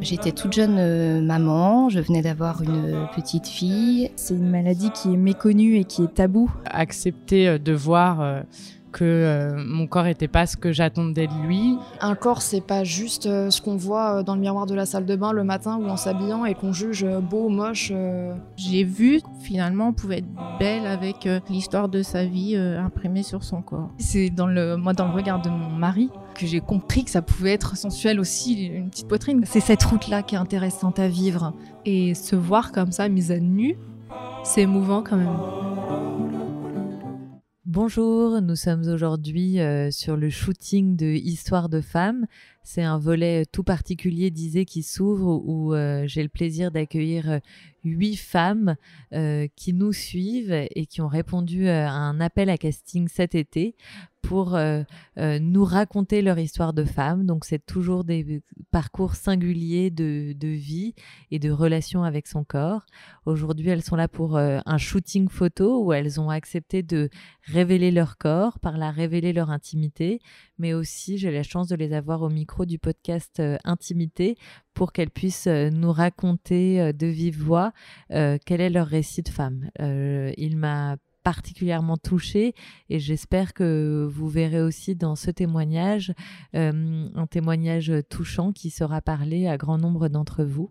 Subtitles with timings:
[0.00, 4.10] J'étais toute jeune euh, maman, je venais d'avoir une petite fille.
[4.16, 6.50] C'est une maladie qui est méconnue et qui est tabou.
[6.66, 8.40] Accepter euh, de voir euh,
[8.92, 11.76] que euh, mon corps n'était pas ce que j'attendais de lui.
[12.00, 14.86] Un corps, c'est pas juste euh, ce qu'on voit euh, dans le miroir de la
[14.86, 17.90] salle de bain le matin ou en s'habillant et qu'on juge beau, moche.
[17.94, 18.34] euh.
[18.56, 23.22] J'ai vu finalement on pouvait être belle avec euh, l'histoire de sa vie euh, imprimée
[23.22, 23.90] sur son corps.
[23.98, 27.22] C'est dans le, moi, dans le regard de mon mari que j'ai compris que ça
[27.22, 29.42] pouvait être sensuel aussi, une petite poitrine.
[29.44, 31.52] C'est cette route-là qui est intéressante à vivre.
[31.84, 33.76] Et se voir comme ça, mise à nu,
[34.42, 35.28] c'est émouvant quand même.
[37.72, 42.26] Bonjour, nous sommes aujourd'hui euh, sur le shooting de Histoire de femmes.
[42.64, 47.38] C'est un volet tout particulier d'Isée qui s'ouvre où euh, j'ai le plaisir d'accueillir euh,
[47.84, 48.74] huit femmes
[49.12, 53.36] euh, qui nous suivent et qui ont répondu euh, à un appel à casting cet
[53.36, 53.76] été
[54.22, 54.82] pour euh,
[55.18, 57.26] euh, nous raconter leur histoire de femme.
[57.26, 60.94] Donc c'est toujours des parcours singuliers de, vie
[61.30, 62.86] et de relation avec son corps.
[63.26, 67.08] Aujourd'hui, elles sont là pour euh, un shooting photo où elles ont accepté de
[67.44, 70.20] révéler leur corps, par là révéler leur intimité,
[70.58, 74.36] mais aussi j'ai la chance de les avoir au micro du podcast euh, Intimité
[74.74, 77.72] pour qu'elles puissent euh, nous raconter euh, de vive voix
[78.12, 79.70] euh, quel est leur récit de femme.
[79.80, 82.54] Euh, il m'a particulièrement touchée
[82.88, 86.12] et j'espère que vous verrez aussi dans ce témoignage
[86.54, 90.70] euh, un témoignage touchant qui sera parlé à grand nombre d'entre vous.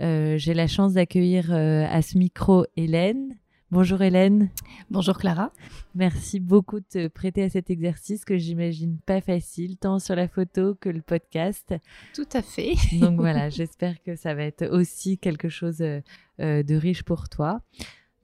[0.00, 3.36] Euh, J'ai la chance d'accueillir euh, à ce micro Hélène.
[3.70, 4.50] Bonjour Hélène.
[4.90, 5.52] Bonjour Clara.
[5.94, 10.28] Merci beaucoup de te prêter à cet exercice que j'imagine pas facile, tant sur la
[10.28, 11.74] photo que le podcast.
[12.14, 12.74] Tout à fait.
[13.00, 17.60] Donc voilà, j'espère que ça va être aussi quelque chose de riche pour toi.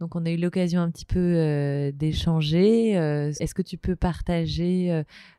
[0.02, 2.98] Donc on a eu l'occasion un petit peu euh, d'échanger.
[2.98, 4.90] Euh, Est-ce que tu peux partager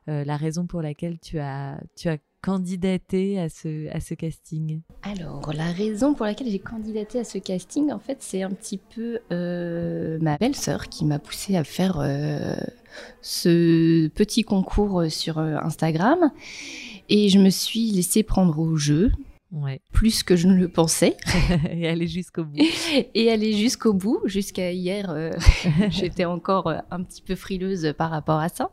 [0.08, 4.80] euh, la raison pour laquelle tu as, tu as candidaté à ce, à ce casting?
[5.02, 8.78] Alors, la raison pour laquelle j'ai candidaté à ce casting, en fait, c'est un petit
[8.78, 9.18] peu
[10.22, 12.02] ma belle-sœur qui m'a poussée à faire
[13.20, 16.30] ce petit concours sur Instagram.
[17.10, 19.12] Et je me suis laissée prendre au jeu,
[19.54, 21.16] Ouais, plus que je ne le pensais,
[21.70, 22.58] et aller jusqu'au bout.
[23.14, 24.20] et aller jusqu'au bout.
[24.24, 25.30] Jusqu'à hier, euh,
[25.90, 28.70] j'étais encore euh, un petit peu frileuse par rapport à ça.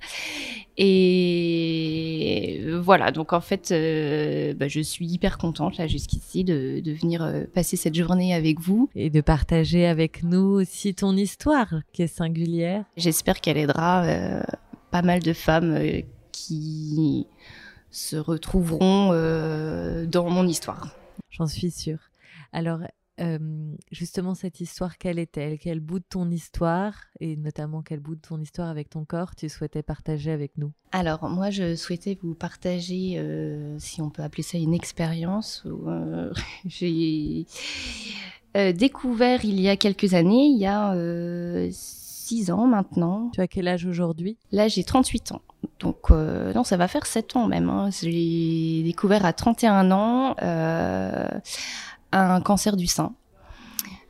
[0.83, 6.91] Et voilà, donc en fait, euh, bah, je suis hyper contente là jusqu'ici de, de
[6.91, 8.89] venir euh, passer cette journée avec vous.
[8.95, 12.85] Et de partager avec nous aussi ton histoire qui est singulière.
[12.97, 14.41] J'espère qu'elle aidera euh,
[14.89, 17.27] pas mal de femmes euh, qui
[17.91, 20.95] se retrouveront euh, dans mon histoire.
[21.29, 21.99] J'en suis sûre.
[22.53, 22.79] Alors,
[23.19, 23.37] euh,
[23.91, 25.59] justement, cette histoire, quelle est-elle?
[25.59, 29.35] Quel bout de ton histoire, et notamment quel bout de ton histoire avec ton corps,
[29.35, 30.71] tu souhaitais partager avec nous?
[30.91, 35.87] Alors, moi, je souhaitais vous partager, euh, si on peut appeler ça une expérience, où
[36.65, 37.45] j'ai
[38.55, 40.93] découvert il y a quelques années, il y a
[41.71, 43.29] six ans maintenant.
[43.33, 44.37] Tu as quel âge aujourd'hui?
[44.51, 45.41] Là, j'ai 38 ans.
[45.81, 47.69] Donc, euh, non, ça va faire 7 ans même.
[47.69, 47.89] Hein.
[47.91, 51.27] J'ai découvert à 31 ans euh,
[52.11, 53.13] un cancer du sein.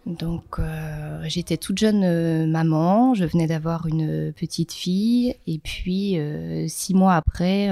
[0.06, 6.18] Donc, euh, j'étais toute jeune maman, je venais d'avoir une petite fille, et puis
[6.68, 7.70] six mois après,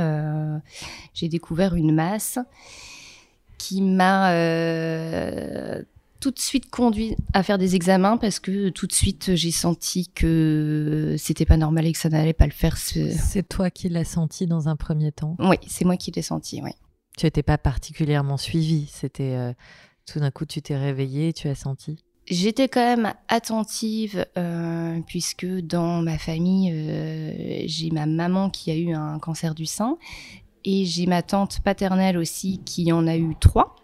[1.15, 2.37] j'ai découvert une masse
[3.57, 4.31] qui m'a
[6.19, 10.09] tout de suite conduit à faire des examens parce que tout de suite j'ai senti
[10.09, 12.77] que c'était pas normal et que ça n'allait pas le faire.
[12.77, 15.35] ce- C'est toi qui l'as senti dans un premier temps.
[15.39, 16.71] Oui, c'est moi qui l'ai senti, oui.
[17.17, 18.87] Tu n'étais pas particulièrement suivi.
[18.91, 19.53] C'était euh,
[20.05, 22.03] tout d'un coup, tu t'es réveillé et tu as senti.
[22.29, 28.75] J'étais quand même attentive euh, puisque dans ma famille, euh, j'ai ma maman qui a
[28.75, 29.97] eu un cancer du sein
[30.63, 33.75] et j'ai ma tante paternelle aussi qui en a eu trois.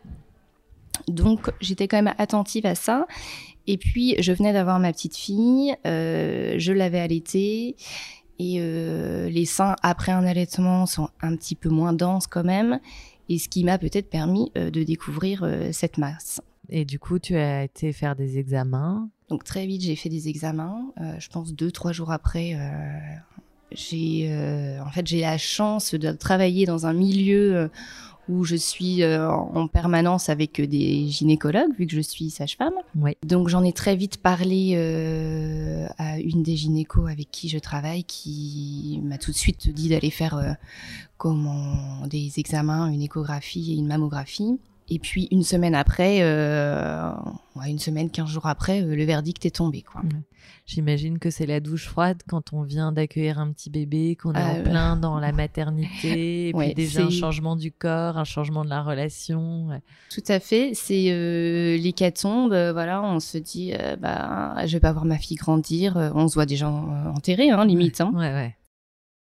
[1.08, 3.06] Donc j'étais quand même attentive à ça.
[3.68, 7.76] Et puis je venais d'avoir ma petite fille, euh, je l'avais allaitée
[8.38, 12.80] et euh, les seins après un allaitement sont un petit peu moins denses quand même.
[13.28, 16.42] Et ce qui m'a peut-être permis euh, de découvrir cette masse.
[16.70, 19.10] Et du coup, tu as été faire des examens?
[19.30, 20.92] Donc très vite, j'ai fait des examens.
[21.18, 22.56] Je pense deux, trois jours après,
[23.72, 27.70] j'ai euh, en fait j'ai la chance de travailler dans un milieu
[28.30, 32.76] où je suis euh, en permanence avec des gynécologues, vu que je suis sage-femme.
[32.96, 33.18] Oui.
[33.26, 38.04] Donc j'en ai très vite parlé euh, à une des gynécos avec qui je travaille,
[38.04, 40.52] qui m'a tout de suite dit d'aller faire euh,
[41.18, 44.60] comment des examens, une échographie et une mammographie.
[44.88, 47.12] Et puis une semaine après, euh,
[47.56, 49.82] ouais, une semaine, quinze jours après, euh, le verdict est tombé.
[49.82, 50.02] Quoi.
[50.68, 54.42] J'imagine que c'est la douche froide quand on vient d'accueillir un petit bébé, qu'on est
[54.44, 58.64] en Euh, plein dans la maternité, et puis déjà un changement du corps, un changement
[58.64, 59.70] de la relation.
[60.14, 62.50] Tout à fait, c'est euh, l'hécatombe.
[62.52, 65.96] voilà, on se dit, bah, je vais pas voir ma fille grandir.
[66.16, 68.02] on se voit déjà enterré, hein, limite.
[68.02, 68.12] hein.
[68.16, 68.56] Ouais.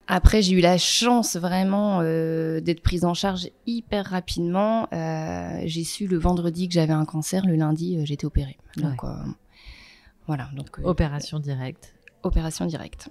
[0.08, 4.88] Après, j'ai eu la chance vraiment euh, d'être prise en charge hyper rapidement.
[4.94, 8.58] Euh, j'ai su le vendredi que j'avais un cancer, le lundi, euh, j'étais opérée.
[8.78, 9.16] Donc euh,
[10.28, 11.96] voilà, donc Opération directe.
[12.24, 13.10] opération directe.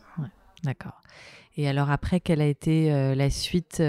[0.62, 1.00] D'accord.
[1.56, 3.82] Et alors après, quelle a été la suite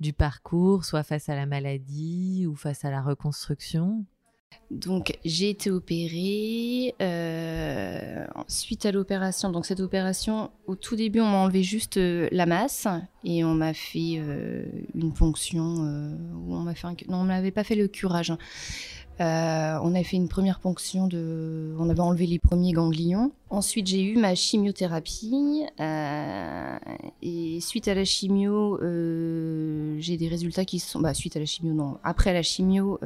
[0.00, 4.04] du parcours, soit face à la maladie ou face à la reconstruction?
[4.70, 9.50] Donc j'ai été opérée euh, suite à l'opération.
[9.50, 12.88] Donc cette opération, au tout début, on m'a enlevé juste euh, la masse
[13.24, 14.64] et on m'a fait euh,
[14.94, 15.62] une ponction.
[15.62, 18.30] où on m'a fait non, on m'avait pas fait le curage.
[18.30, 18.38] hein.
[19.22, 23.30] Euh, on a fait une première ponction on avait enlevé les premiers ganglions.
[23.50, 26.78] Ensuite, j'ai eu ma chimiothérapie euh,
[27.20, 31.46] et suite à la chimio, euh, j'ai des résultats qui sont, bah suite à la
[31.46, 32.98] chimio non, après la chimio,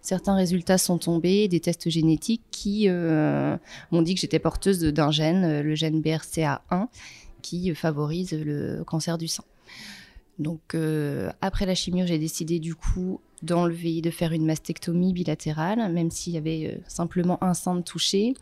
[0.00, 5.60] certains résultats sont tombés, des tests génétiques qui m'ont dit que j'étais porteuse d'un gène,
[5.60, 6.88] le gène BRCA1,
[7.42, 9.44] qui favorise le cancer du sein.
[10.38, 10.76] Donc
[11.40, 16.34] après la chimio, j'ai décidé du coup d'enlever, de faire une mastectomie bilatérale, même s'il
[16.34, 18.34] y avait euh, simplement un sein de touché.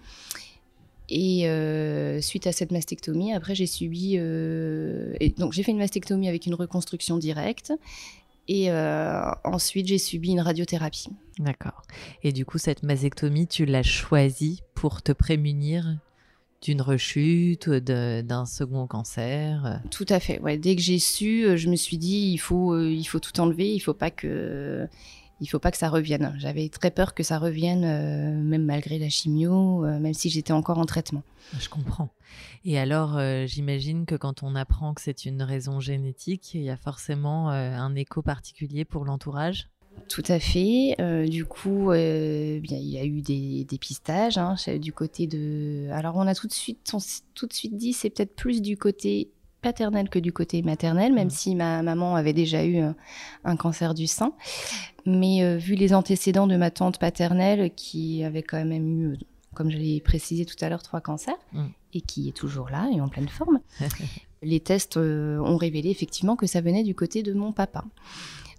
[1.08, 5.78] Et euh, suite à cette mastectomie, après j'ai subi, euh, et donc j'ai fait une
[5.78, 7.72] mastectomie avec une reconstruction directe.
[8.48, 8.70] Et
[9.44, 11.06] ensuite, j'ai subi une radiothérapie.
[11.38, 11.82] D'accord.
[12.24, 15.96] Et du coup, cette mastectomie, tu l'as choisie pour te prémunir
[16.62, 19.66] d'une rechute, d'un second cancer.
[19.66, 19.88] euh.
[19.90, 20.40] Tout à fait.
[20.40, 20.56] Ouais.
[20.56, 23.38] Dès que j'ai su, euh, je me suis dit il faut, euh, il faut tout
[23.40, 23.74] enlever.
[23.74, 24.86] Il faut pas que,
[25.40, 26.34] il faut pas que ça revienne.
[26.38, 30.52] J'avais très peur que ça revienne, euh, même malgré la chimio, euh, même si j'étais
[30.52, 31.24] encore en traitement.
[31.58, 32.10] Je comprends.
[32.64, 36.76] Et alors, j'imagine que quand on apprend que c'est une raison génétique, il y a
[36.76, 39.68] forcément un écho particulier pour l'entourage?
[40.08, 40.94] Tout à fait.
[41.00, 45.26] Euh, du coup, euh, bien, il y a eu des dépistages hein, chez- du côté
[45.26, 45.88] de.
[45.92, 46.98] Alors, on a tout de suite, on
[47.34, 49.30] tout de suite dit, c'est peut-être plus du côté
[49.62, 51.30] paternel que du côté maternel, même Mm.
[51.30, 52.96] si ma maman avait déjà eu un,
[53.44, 54.32] un cancer du sein.
[55.06, 59.16] Mais euh, vu les antécédents de ma tante paternelle, qui avait quand même eu,
[59.54, 61.66] comme je l'ai précisé tout à l'heure, trois cancers, Mm.
[61.94, 63.60] et qui est toujours là et en pleine forme,
[64.42, 67.84] les tests ont révélé effectivement que ça venait du côté de mon papa.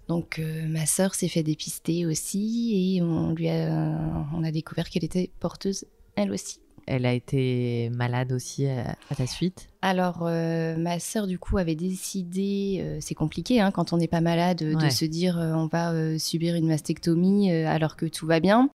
[0.08, 4.88] Donc euh, ma sœur s'est fait dépister aussi et on lui a, on a découvert
[4.90, 5.84] qu'elle était porteuse
[6.16, 6.60] elle aussi.
[6.86, 9.68] Elle a été malade aussi à, à ta suite?
[9.80, 14.06] Alors euh, ma sœur du coup avait décidé, euh, c'est compliqué hein, quand on n'est
[14.08, 14.84] pas malade euh, Ouais.
[14.84, 18.40] de se dire euh, on va euh, subir une mastectomie euh, alors que tout va
[18.40, 18.68] bien.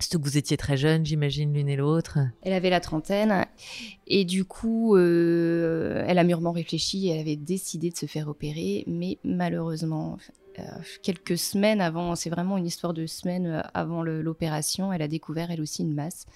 [0.00, 2.18] Surtout que vous étiez très jeunes, j'imagine, l'une et l'autre.
[2.42, 3.46] Elle avait la trentaine
[4.06, 8.28] et du coup, euh, elle a mûrement réfléchi et elle avait décidé de se faire
[8.28, 10.16] opérer, mais malheureusement,
[10.58, 10.62] euh,
[11.02, 15.60] quelques semaines avant, c'est vraiment une histoire de semaines avant l'opération, elle a découvert elle
[15.60, 16.26] aussi une masse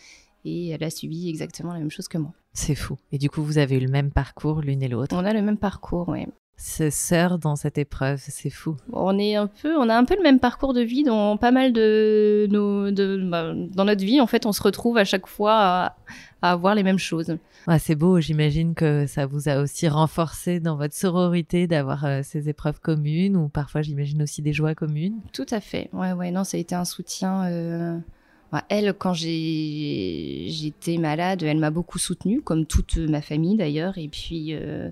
[0.44, 2.32] et elle a subi exactement la même chose que moi.
[2.52, 2.98] C'est fou.
[3.12, 5.14] Et du coup, vous avez eu le même parcours l'une et l'autre.
[5.16, 6.26] On a le même parcours, ouais.
[6.64, 8.76] C'est sœurs dans cette épreuve, c'est fou.
[8.92, 11.50] On est un peu, on a un peu le même parcours de vie dans pas
[11.50, 14.20] mal de nos, de, bah, dans notre vie.
[14.20, 15.96] En fait, on se retrouve à chaque fois à,
[16.40, 17.36] à avoir les mêmes choses.
[17.66, 22.20] Ouais, c'est beau, j'imagine que ça vous a aussi renforcé dans votre sororité d'avoir euh,
[22.22, 25.18] ces épreuves communes ou parfois j'imagine aussi des joies communes.
[25.32, 25.90] Tout à fait.
[25.92, 27.44] Ouais, ouais, non, ça a été un soutien.
[27.46, 27.98] euh,
[28.68, 33.98] elle, quand j'ai j'étais malade, elle m'a beaucoup soutenue, comme toute ma famille d'ailleurs.
[33.98, 34.90] Et puis euh,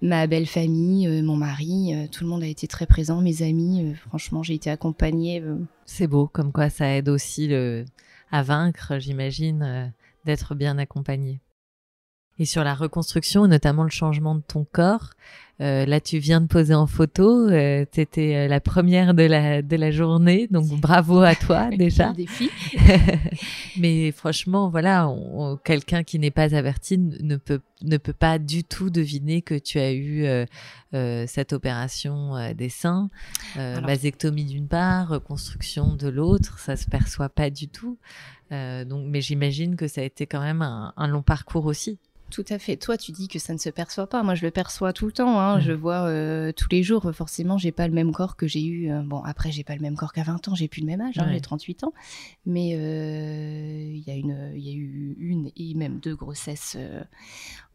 [0.00, 3.42] ma belle famille, euh, mon mari, euh, tout le monde a été très présent, mes
[3.42, 3.84] amis.
[3.84, 5.42] euh, franchement, j'ai été accompagnée.
[5.84, 7.50] C'est beau, comme quoi ça aide aussi
[8.30, 9.92] à vaincre, j'imagine,
[10.24, 11.40] d'être bien accompagné.
[12.38, 15.10] Et sur la reconstruction, notamment le changement de ton corps,
[15.60, 19.60] euh, là tu viens de poser en photo, euh, tu étais la première de la,
[19.60, 22.12] de la journée, donc bravo à toi déjà.
[22.12, 22.48] défi.
[23.76, 25.10] Mais franchement, voilà,
[25.64, 29.78] quelqu'un qui n'est pas averti ne peut, ne peut pas du tout deviner que tu
[29.78, 30.44] as eu euh,
[30.94, 33.10] euh, cette opération euh, des seins,
[33.56, 37.98] euh, Alors- vasectomie d'une part, reconstruction de l'autre, ça se perçoit pas du tout.
[38.52, 41.98] Euh, donc, mais j'imagine que ça a été quand même un, un long parcours aussi.
[42.30, 42.76] Tout à fait.
[42.76, 44.22] Toi, tu dis que ça ne se perçoit pas.
[44.22, 45.40] Moi, je le perçois tout le temps.
[45.40, 45.58] Hein.
[45.58, 45.60] Mm.
[45.62, 47.10] Je vois euh, tous les jours.
[47.14, 48.90] Forcément, j'ai pas le même corps que j'ai eu.
[48.90, 50.54] euh, bon, après, j'ai pas le même corps qu'à 20 ans.
[50.54, 51.18] J'ai plus le même âge.
[51.18, 51.32] hein, Ouais.
[51.34, 51.94] J'ai 38 ans.
[52.44, 56.76] Mais euh, il y a une, il y a eu une et même deux grossesses
[56.78, 57.02] euh,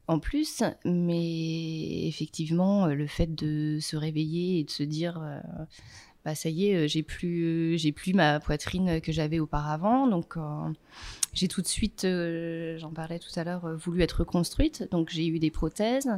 [0.08, 0.62] en plus.
[0.86, 5.20] Mais effectivement, euh, le fait de se réveiller et de se dire.
[5.20, 5.40] euh,
[6.26, 10.08] bah ça y est, j'ai plus, j'ai plus ma poitrine que j'avais auparavant.
[10.08, 10.36] Donc,
[11.34, 12.08] j'ai tout de suite,
[12.78, 14.88] j'en parlais tout à l'heure, voulu être reconstruite.
[14.92, 16.10] Donc, j'ai eu des prothèses.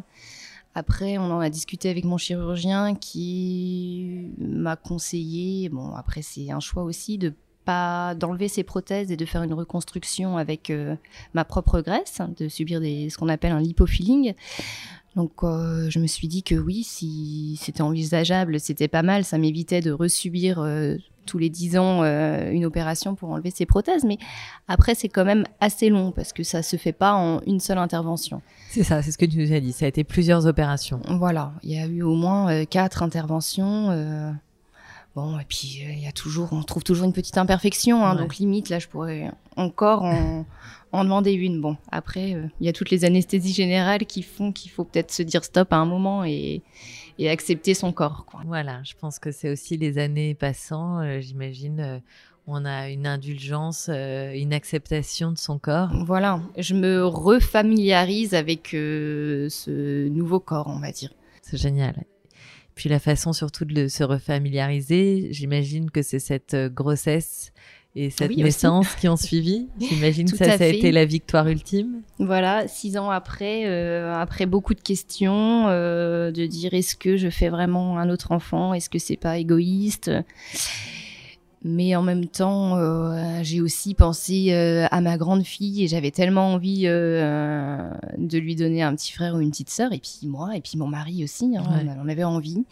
[0.77, 6.59] Après, on en a discuté avec mon chirurgien qui m'a conseillé, bon, après, c'est un
[6.59, 7.33] choix aussi, de
[7.65, 10.95] pas d'enlever ses prothèses et de faire une reconstruction avec euh,
[11.33, 14.33] ma propre graisse, de subir des, ce qu'on appelle un lipofilling.
[15.15, 19.37] Donc euh, je me suis dit que oui, si c'était envisageable, c'était pas mal, ça
[19.37, 20.95] m'évitait de resubir euh,
[21.25, 24.03] tous les 10 ans euh, une opération pour enlever ses prothèses.
[24.03, 24.17] Mais
[24.67, 27.77] après, c'est quand même assez long parce que ça se fait pas en une seule
[27.77, 28.41] intervention.
[28.69, 29.71] C'est ça, c'est ce que tu nous as dit.
[29.71, 30.99] Ça a été plusieurs opérations.
[31.07, 34.35] Voilà, il y a eu au moins quatre interventions.
[35.17, 38.05] Euh, bon, et puis il y a toujours, on trouve toujours une petite imperfection.
[38.05, 40.45] Hein, Donc limite, là, je pourrais encore en,
[40.91, 41.61] en demander une.
[41.61, 45.23] Bon, après, il y a toutes les anesthésies générales qui font qu'il faut peut-être se
[45.23, 46.63] dire stop à un moment et
[47.17, 48.25] et accepter son corps.
[48.25, 48.41] Quoi.
[48.45, 51.79] Voilà, je pense que c'est aussi les années passant, euh, j'imagine.
[51.79, 51.99] Euh,
[52.47, 55.89] on a une indulgence, euh, une acceptation de son corps.
[56.05, 61.09] Voilà, je me refamiliarise avec ce nouveau corps, on va dire.
[61.41, 62.05] C'est génial.
[62.75, 67.53] Puis la façon surtout de se refamiliariser, j'imagine que c'est cette grossesse
[67.95, 69.67] et cette naissance qui ont suivi.
[69.79, 72.01] J'imagine que ça, ça a été la victoire ultime.
[72.19, 77.29] Voilà, six ans après, euh, après beaucoup de questions, euh, de dire est-ce que je
[77.29, 80.11] fais vraiment un autre enfant, est-ce que c'est pas égoïste?
[81.67, 86.11] Mais en même temps, euh, j'ai aussi pensé euh, à ma grande fille et j'avais
[86.11, 90.27] tellement envie euh, de lui donner un petit frère ou une petite sœur, et puis
[90.27, 91.63] moi, et puis mon mari aussi, hein,
[92.03, 92.63] on avait envie.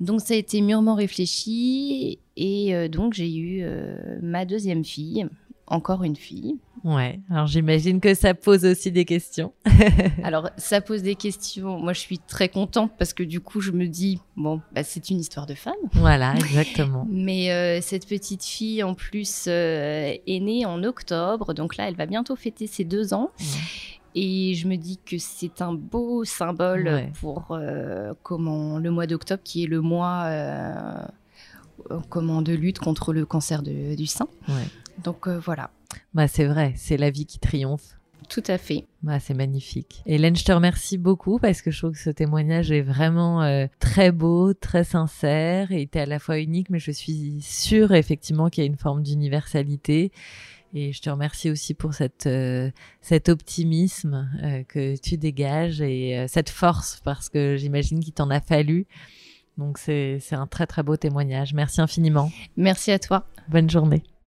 [0.00, 3.66] Donc ça a été mûrement réfléchi, et donc j'ai eu
[4.22, 5.26] ma deuxième fille,
[5.66, 6.56] encore une fille.
[6.84, 9.52] Ouais, alors j'imagine que ça pose aussi des questions.
[10.22, 11.78] alors ça pose des questions.
[11.78, 15.10] Moi je suis très contente parce que du coup je me dis, bon, bah, c'est
[15.10, 15.74] une histoire de femme.
[15.92, 17.06] Voilà, exactement.
[17.10, 21.96] Mais euh, cette petite fille en plus euh, est née en octobre, donc là elle
[21.96, 23.30] va bientôt fêter ses deux ans.
[24.14, 29.42] Et je me dis que c'est un beau symbole pour euh, comment le mois d'octobre
[29.44, 30.30] qui est le mois
[32.08, 34.28] comment de lutte contre le cancer du sein.
[34.48, 34.54] Ouais.
[35.02, 35.70] Donc euh, voilà.
[36.14, 37.96] Bah, c'est vrai, c'est la vie qui triomphe.
[38.28, 38.86] Tout à fait.
[39.02, 40.02] Bah, c'est magnifique.
[40.04, 43.66] Hélène, je te remercie beaucoup parce que je trouve que ce témoignage est vraiment euh,
[43.78, 48.48] très beau, très sincère et était à la fois unique, mais je suis sûre effectivement
[48.48, 50.10] qu'il y a une forme d'universalité.
[50.74, 54.28] Et je te remercie aussi pour cette, euh, cet optimisme
[54.68, 58.86] que tu dégages et cette force parce que j'imagine qu'il t'en a fallu.
[59.56, 61.54] Donc c'est un très très beau témoignage.
[61.54, 62.30] Merci infiniment.
[62.56, 63.26] Merci à toi.
[63.48, 64.02] Bonne journée.